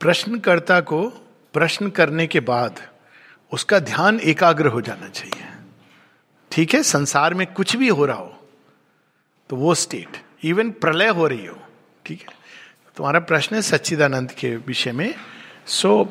[0.00, 1.08] प्रश्नकर्ता को
[1.54, 2.80] प्रश्न करने के बाद
[3.52, 5.46] उसका ध्यान एकाग्र हो जाना चाहिए।
[6.50, 6.82] ठीक है?
[6.82, 8.34] संसार में कुछ भी हो रहा हो
[9.50, 11.58] तो वो स्टेट इवन प्रलय हो रही हो,
[12.06, 12.34] ठीक है?
[12.96, 15.14] तुम्हारा प्रश्न है सच्चिदानंद के विषय में।
[15.66, 16.08] सो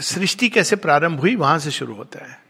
[0.00, 1.34] सृष्टि कैसे प्रारंभ हुई?
[1.36, 2.45] वहाँ से शुरू होता है।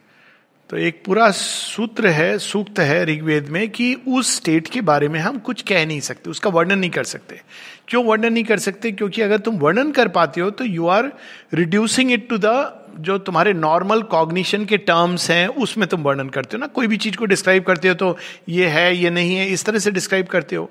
[0.70, 5.18] तो एक पूरा सूत्र है, सूक्त है ऋग्वेद में कि उस स्टेट के बारे में
[5.20, 7.40] हम कुछ कह नहीं सकते, उसका वर्णन नहीं कर सकते।
[7.88, 8.92] क्यों वर्णन नहीं कर सकते?
[8.92, 11.12] क्योंकि अगर तुम वर्णन कर पाते हो तो you are
[11.54, 16.56] reducing it to the जो तुम्हारे नॉर्मल कॉग्निशन के टर्म्स हैं, उसमें तुम वर्णन करते
[16.56, 18.16] हो ना। कोई भी चीज़ को डिस्क्राइब करते हो तो
[18.48, 20.70] ये है, ये नहीं है, इस तरह से डिस्क्राइब करते हो।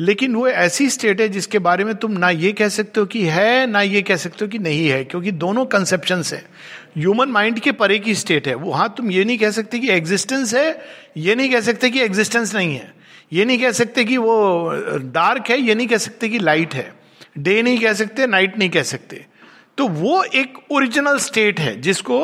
[0.00, 3.24] लेकिन वो ऐसी स्टेट है जिसके बारे में तुम ना ये कह सकते हो कि
[3.24, 6.42] है, ना ये कह सकते हो कि नहीं है, क्योंकि दोनों कंसेप्शन है।
[6.96, 10.54] ह्यूमन माइंड के परे की स्टेट है। वहाँ तुम ये नहीं कह सकते कि एग्जिस्टेंस
[10.54, 10.82] है,
[11.16, 12.94] ये नहीं कह सकते कि एग्जिस्टेंस नहीं है।
[13.32, 14.70] ये नहीं कह सकते कि वो
[15.14, 16.92] डार्क है, ये नहीं कह सकते कि लाइट है।
[17.38, 19.24] डे नहीं कह सकते नाइट नहीं कह सकते।
[19.78, 22.18] तो वो एक ओरिजिनल स्टेट है, जिसको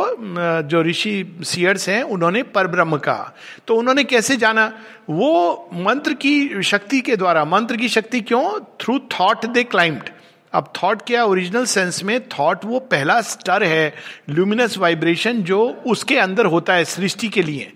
[0.62, 3.34] जो ऋषि सियर्स हैं, उन्होंने परब्रह्म कहा।
[3.66, 4.66] तो उन्होंने कैसे जाना?
[5.10, 8.44] वो मंत्र की शक्ति के द्वारा। मंत्र की शक्ति क्यों?
[8.80, 10.10] थ्रू थॉट दे क्लाइंब्ड
[10.52, 13.94] अब थॉट क्या ओरिजिनल सेंस में थॉट वो पहला स्टर है
[14.30, 17.72] ल्यूमिनस वाइब्रेशन जो उसके अंदर होता है, सृष्टि के लिए।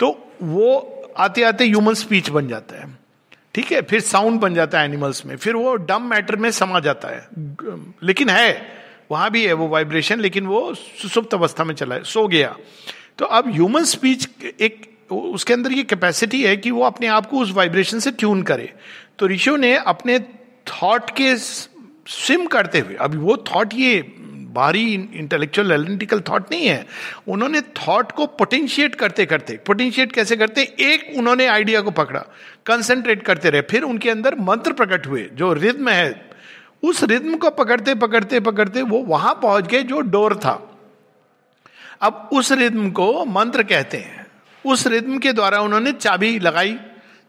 [0.00, 2.98] तो वो आते आते ह्यूमन स्पीच बन जाता है।
[3.54, 3.82] ठीक है?
[3.82, 7.28] फिर साउंड बन जाता है एनिमल्स में। फिर वो डम मैटर में समा जाता है।
[8.02, 8.68] लेकिन है,
[9.10, 12.56] वहाँ भी है वो वाइब्रेशन लेकिन वो सुसुप्त अवस्था में चला है, सो गया।
[13.18, 14.28] तो अब ह्यूमन स्पीच
[14.60, 18.42] एक, उसके अंदर ये कैपेसिटी है कि वो अपने आप को उस वाइब्रेशन से ट्यून
[18.42, 18.72] करे।
[19.18, 20.18] तो ऋषियों ने अपने
[20.66, 21.36] थॉट के
[22.08, 24.00] स्विम करते हुए, अभी वो थॉट ये
[24.50, 26.86] बाहरी इंटेलेक्चुअल एलिटिकल थॉट नहीं है।
[27.28, 30.62] उन्होंने थॉट को पोटेंशिएट करते करते पोटेंशिएट कैसे करते?
[30.62, 32.20] एक उन्होंने आइडिया को पकड़ा
[32.66, 36.30] कंसेंट्रेट करते रहे, फिर उनके अंदर मंत्र प्रकट हुए, जो रिद्म है।
[36.82, 40.70] उस रिद्म को पकड़ते पकड़ते पकड़ते वो वहाँ पहुँच गए जो डोर था।
[42.00, 44.26] अब उस रिद्म को मंत्र कहते हैं।
[44.64, 46.76] उस रिद्म के द्वारा उन्होंने चाबी लगाई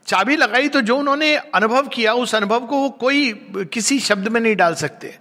[0.07, 3.31] चाबी लगाई तो जो उन्होंने अनुभव किया, उस अनुभव को वो कोई,
[3.73, 5.15] किसी शब्द में नहीं डाल सकते।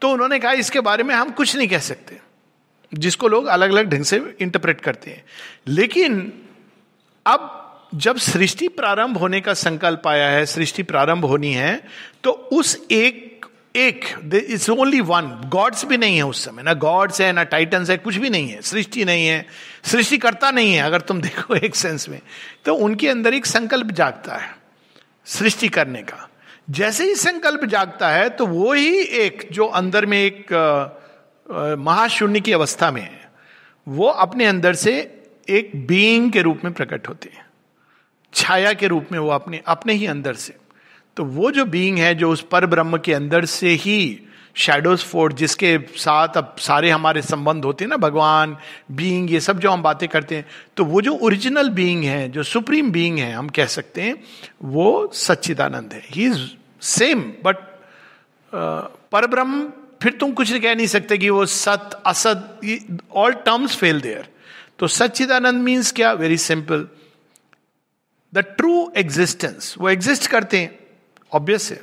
[0.00, 2.18] तो उन्होंने कहा, इसके बारे में हम कुछ नहीं कह सकते,
[2.92, 5.24] जिसको लोग अलग अलग ढंग से इंटरप्रेट करते हैं।
[5.68, 6.32] लेकिन
[7.26, 7.54] अब
[7.94, 11.86] जब सृष्टि प्रारंभ होने का संकल्प आया है, सृष्टि प्रारंभ होनी है
[12.24, 13.27] तो उस एक
[13.78, 16.62] एक इट्स ओनली वन गॉड्स भी नहीं है उस समय.
[16.62, 18.60] ना गॉड्स है, ना टाइटन्स है, कुछ भी नहीं है.
[18.62, 19.44] सृष्टि नहीं है.
[19.84, 22.20] सृष्टि करता नहीं है, अगर तुम देखो एक सेंस में.
[22.64, 24.50] तो उनके अंदर एक संकल्प जागता है,
[25.26, 26.28] सृष्टि करने का.
[26.68, 30.52] जैसे ही संकल्प जागता है तो वो ही एक, जो अंदर में एक
[31.78, 33.30] महाशून्य की अवस्था में है,
[33.86, 34.92] वो अपने अंदर से
[35.48, 37.46] एक बीइंग के रूप में प्रकट होते हैं.
[38.32, 40.56] छाया के रूप में वो अपने अपने ही अंदर से.
[41.18, 44.20] तो वो जो बीइंग है, जो उस पर ब्रह्म के अंदर से ही
[44.56, 48.56] शेडोज फोर्ड जिसके साथ अब सारे हमारे संबंध होते हैं ना, भगवान
[48.92, 50.46] बीइंग ये सब जो हम बातें करते हैं
[50.76, 54.14] तो वो जो ओरिजिनल बीइंग है, जो सुप्रीम बीइंग है, हम कह सकते हैं,
[54.64, 56.46] वो सच्चिदानंद है। ही इज़
[56.86, 57.56] सेम बट
[59.12, 59.68] पर ब्रह्म
[60.02, 62.60] फिर तुम कुछ कह नहीं सकते कि वो सत, असत
[63.12, 64.28] ऑल टर्म्स फेल देयर
[64.78, 66.12] तो सच्चिदानंद मीन्स क्या?
[66.14, 66.88] Very simple
[68.32, 70.78] the true existence वो एग्जिस्ट करते हैं।
[71.32, 71.80] ऑब्वियस है।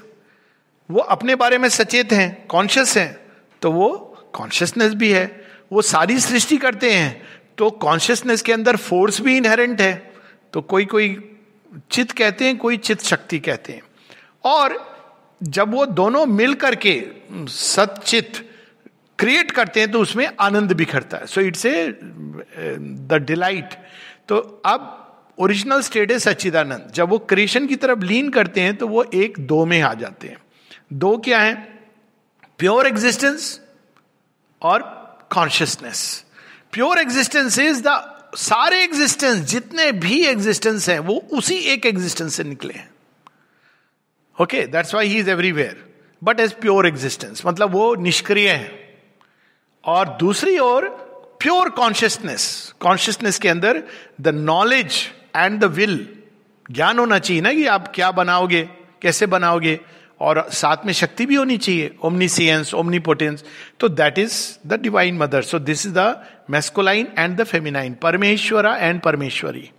[0.90, 3.18] वो अपने बारे में सचेत हैं कॉन्शियस हैं
[3.62, 3.90] तो वो
[4.34, 5.26] कॉन्शियसनेस भी है।
[5.72, 7.22] वो सारी सृष्टि करते हैं
[7.58, 9.94] तो कॉन्शियसनेस के अंदर फोर्स भी इनहेरेंट है।
[10.54, 11.16] तो कोई कोई
[11.92, 13.82] चित कहते हैं, कोई चित शक्ति कहते हैं।
[14.44, 14.78] और
[15.42, 17.02] जब वो दोनों मिल करके
[17.50, 18.44] सचित
[19.20, 23.74] क्रिएट करते हैं तो उसमें आनंद बिखरता है। So it's a the delight
[24.30, 25.05] तो अब
[25.38, 29.40] ओरिजिनल स्टेट है सच्चिदानंद जब वो क्रिएशन की तरफ़ लीन करते हैं तो वो एक
[29.40, 30.38] दो में आ जाते हैं।
[30.94, 31.54] दो क्या है?
[32.60, 33.60] प्योर एग्जिस्टेंस
[34.62, 34.82] और
[35.32, 36.26] consciousness
[36.72, 42.44] pure existence is the सारे एग्जिस्टेंस जितने भी एग्जिस्टेंस हैं, वो उसी एक एग्जिस्टेंस से
[42.44, 42.90] निकले हैं।
[44.38, 45.84] Okay that's why he is everywhere
[46.22, 48.84] but as pure existence मतलब वो निष्क्रिय है।
[49.84, 50.88] और दूसरी ओर
[51.40, 53.84] प्योर कॉन्शियसनेस कॉन्शियसनेस के अंदर
[54.22, 54.94] the knowledge
[55.36, 56.08] and the will
[56.66, 58.62] ज्ञान होना चाहिए ना कि आप क्या बनाओगे,
[59.02, 59.80] कैसे बनाओगे,
[60.22, 63.44] और साथ में शक्ति भी होनी चाहिए ओमनी सियंस ओमनी पोटेंस
[63.80, 64.36] तो that is
[64.68, 66.16] the divine mother so this is the
[66.50, 69.70] masculine and the feminine Parameshwara and Parameshwari.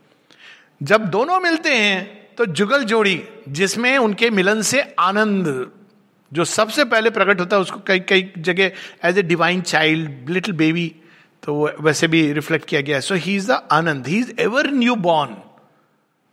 [0.82, 5.70] जब दोनों मिलते हैं तो जुगल जोड़ी, जिसमें उनके मिलन से आनंद,
[6.32, 10.54] जो सबसे पहले प्रकट होता है, उसको कई कई जगह as a divine child little
[10.54, 10.86] baby
[11.42, 14.94] तो वैसे भी रिफ्लेक्ट किया गया so he is the Anand he is ever new
[15.02, 15.36] born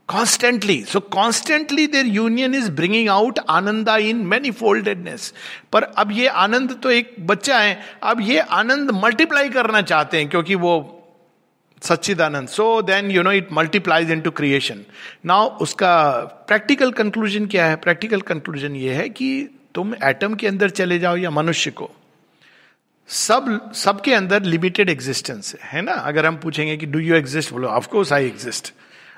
[0.10, 5.34] constantly so constantly their union is bringing out Ananda in many foldedness
[5.74, 10.30] पर अब ये आनंद तो एक बच्चा है, अब ये आनंद मल्टीप्लाई करना चाहते हैं
[10.30, 11.00] क्योंकि वो
[11.82, 14.84] सच्चिदानंद। So then you know it multiplies into creation
[15.26, 15.96] now उसका
[16.48, 17.76] प्रैक्टिकल कंक्लूजन क्या है?
[17.78, 21.90] प्रैक्टिकल कंक्लूजन ये है कि तुम एटम के अंदर चले जाओ या मनुष्य को।
[23.10, 25.94] सब, सबके अंदर लिमिटेड एग्जिस्टेंस है ना?
[25.94, 28.74] अगर हम पूछेंगे कि डू यू एग्जिस्ट बोलो of course I exist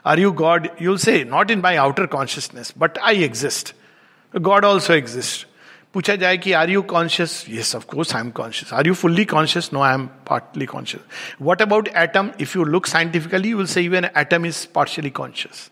[0.06, 3.74] are you God you'll say not in my outer consciousness but I exist
[4.34, 5.48] God also exist
[5.94, 9.70] पूछा जाए कि are you conscious yes of course I am conscious are you fully conscious
[9.74, 11.04] no I am partly conscious
[11.42, 15.70] what about atom if you look scientifically you will say even atom is partially conscious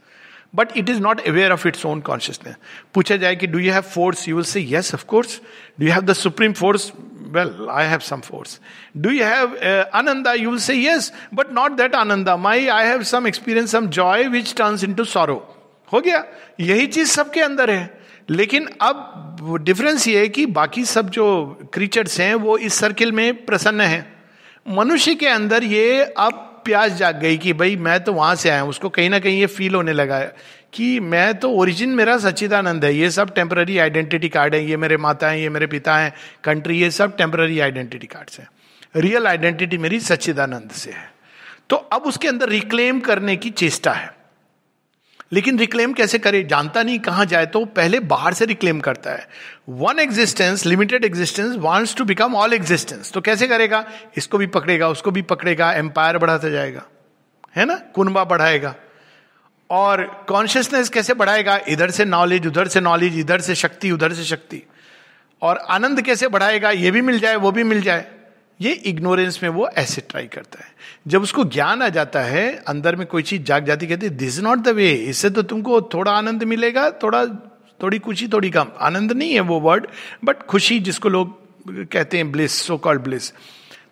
[0.53, 2.55] but it is not aware of its own consciousness
[2.93, 5.39] पूछा जाए कि do you have force you will say yes of course
[5.79, 6.91] do you have the supreme force
[7.35, 8.59] well I have some force.
[8.95, 10.35] Do you have uh, Ananda?
[10.37, 12.37] You will say yes, but not that Ananda.
[12.37, 15.41] My, I have some experience, some joy which turns into sorrow.
[15.91, 16.23] हो गया
[16.59, 21.25] यही चीज़ सबके अंदर है लेकिन अब difference ये है कि बाकी सब जो
[21.73, 24.05] क्रीचर्स हैं वो इस सर्किल में प्रसन्न है
[24.65, 28.63] मनुष्य के अंदर ये अब प्यास जाग गई कि भाई मैं तो वहाँ से आया
[28.65, 30.35] उसको कहीं ना कहीं ये फील होने लगा है
[30.73, 34.97] कि मैं तो ओरिजिन मेरा सच्चिदानंद है। ये सब टेम्पररी आइडेंटिटी कार्ड है, ये मेरे
[34.97, 36.13] माता है, ये मेरे पिता है
[36.43, 38.47] कंट्री ये सब टेम्पररी आइडेंटिटी कार्ड्स हैं।
[38.95, 41.11] रियल आइडेंटिटी मेरी सच्चिदानंद से है।
[41.69, 44.22] तो अब उसके अंदर रिक्लेम करने की चेष्टा है।
[45.33, 46.43] लेकिन रिक्लेम कैसे करे?
[46.43, 49.27] जानता नहीं कहाँ जाए तो पहले बाहर से रिक्लेम करता है।
[49.69, 53.85] One existence limited existence wants to become all existence तो कैसे करेगा?
[54.17, 56.83] इसको भी पकड़ेगा, उसको भी पकड़ेगा एम्पायर बढ़ाता जाएगा।
[57.55, 57.75] है ना?
[57.95, 58.75] कुनबा बढ़ाएगा।
[59.69, 61.59] और कॉन्शियसनेस कैसे बढ़ाएगा?
[61.67, 64.61] इधर से नॉलेज उधर से नॉलेज इधर से शक्ति, उधर से शक्ति।
[65.41, 66.71] और आनंद कैसे बढ़ाएगा?
[66.71, 68.05] ये भी मिल जाए, वो भी मिल जाए।
[68.63, 70.71] ये इग्नोरेंस में वो ऐसे ट्राई करता है।
[71.07, 74.41] जब उसको ज्ञान आ जाता है, अंदर में कोई चीज़ जाग जाती कहती this is
[74.41, 77.25] not the way इससे तो तुमको थोड़ा आनंद मिलेगा, थोड़ा,
[77.83, 79.87] थोड़ी खुशी, थोड़ी कम। आनंद नहीं है वो वर्ड
[80.23, 81.41] बट खुशी जिसको लोग
[81.91, 83.31] कहते हैं ब्लिस सो कॉल्ड ब्लिस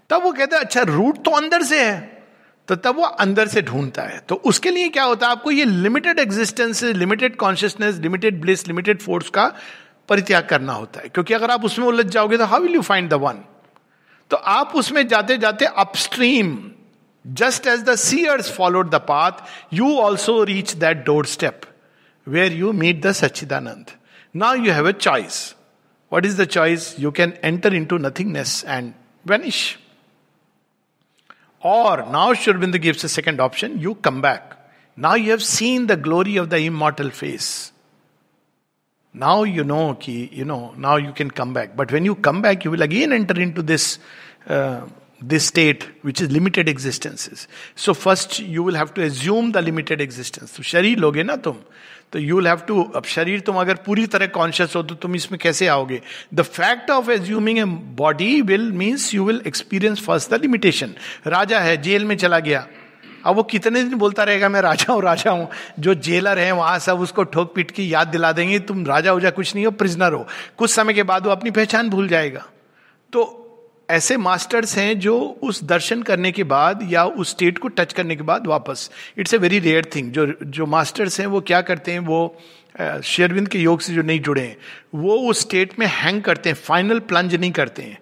[0.10, 2.24] तब वो कहते हैं अच्छा रूट तो अंदर से है।
[2.68, 5.66] तो तब वो अंदर से ढूंढता है। तो उसके लिए क्या होता है, आपको ये
[5.66, 9.46] limited existence limited consciousness limited bliss limited force का
[10.10, 13.10] परित्याग करना होता है। क्योंकि अगर आप उसमें उलझ जाओगे तो how will you find
[13.10, 13.44] the one
[14.32, 16.60] तो आप उसमें जाते जाते upstream
[17.26, 19.44] just as the seers followed the path
[19.74, 21.62] you also reach that doorstep
[22.28, 23.92] where you meet the Sachchidanand
[24.36, 25.44] now you have a choice
[26.12, 28.94] what is the choice you can enter into nothingness and
[29.26, 29.64] vanish
[31.64, 34.58] now Sri Aurobindo gives a second option, you come back.
[34.98, 37.72] Now you have seen the glory of the face.
[39.14, 41.76] Now you know, ki, you know, now you can come back.
[41.76, 44.00] But when you come back, you will again enter into this.
[44.48, 44.82] Uh,
[45.22, 50.02] this state which is limited existences so first you will have to assume the limited
[50.02, 51.58] existence तो शरीर लोगे ना तुम
[52.12, 55.16] तो you will have to अब शरीर तुम अगर पूरी तरह कॉन्शियस हो तो तुम
[55.16, 56.02] इसमें कैसे आओगे
[56.34, 57.66] the fact of assuming a
[58.02, 60.96] body will means you will experience first the limitation
[61.28, 62.68] राजा है जेल में चला गया
[63.26, 66.80] अब वो कितने दिन बोलता रहेगा, मैं राजा हूँ राजा हूँ। जो जेलर है, वहाँ
[66.80, 69.72] सब उसको ठोक पीट की याद दिला देंगे, तुम राजा हो जा, कुछ नहीं हो
[69.72, 70.26] प्रिजनर हो।
[70.58, 72.46] कुछ समय के बाद वो अपनी पहचान भूल जाएगा।
[73.14, 73.38] तो
[73.90, 78.16] ऐसे मास्टर्स हैं जो उस दर्शन करने के बाद या उस स्टेट को टच करने
[78.16, 81.92] के बाद वापस। It's a very rare thing जो जो मास्टर्स हैं, वो क्या करते
[81.92, 82.38] हैं, वो
[83.04, 84.56] शेरविंद के योग से जो नहीं जुड़े हैं,
[84.96, 88.00] वो उस स्टेट में हैंग करते हैं फाइनल प्लंज नहीं करते हैं।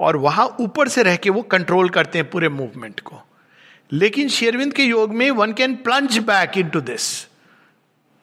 [0.00, 3.20] और वहाँ ऊपर से रह के वो कंट्रोल करते हैं पूरे मूवमेंट को।
[3.92, 7.08] लेकिन शेरविंद के योग में one can plunge back into this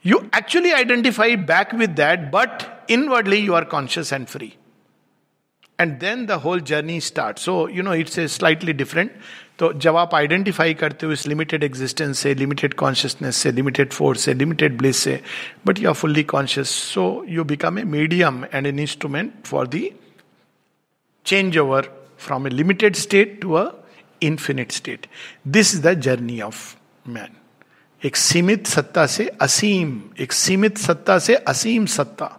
[0.06, 4.54] you actually identify back with that but inwardly you are conscious and free
[5.80, 9.12] and then the whole journey start so you know it's a slightly different
[9.60, 14.22] तो जब आप identify करते हो इस limited existence से limited consciousness से limited force
[14.26, 15.20] से limited bliss से
[15.68, 19.90] but you are fully conscious so you become a medium and an instrument for the
[21.26, 23.66] change over from a limited state to a
[24.22, 25.08] infinite state
[25.48, 26.76] this is the journey of
[27.08, 27.36] man
[28.02, 32.30] एक सीमित सत्ता से असीम, एक सीमित सत्ता से असीम सत्ता,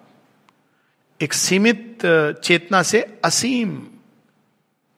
[1.20, 1.98] एक सीमित
[2.44, 3.76] चेतना से असीम,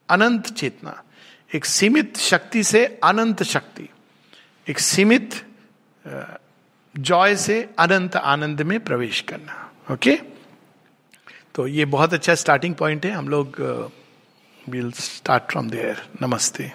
[0.09, 1.01] अनंत चेतना,
[1.55, 3.89] एक सीमित शक्ति से अनंत शक्ति,
[4.67, 5.35] एक सीमित
[6.95, 10.15] जॉय से अनंत आनंद में प्रवेश करना, ओके?
[11.55, 13.61] तो ये बहुत अच्छा स्टार्टिंग पॉइंट है। हम लोग
[14.69, 16.71] विल स्टार्ट फ्रॉम देयर नमस्ते